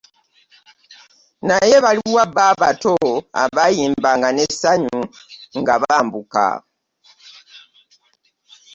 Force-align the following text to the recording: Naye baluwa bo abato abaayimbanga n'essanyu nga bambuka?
Naye 1.47 1.75
baluwa 1.85 2.23
bo 2.33 2.39
abato 2.49 2.95
abaayimbanga 3.43 4.27
n'essanyu 4.31 4.99
nga 5.59 5.73
bambuka? 5.81 6.45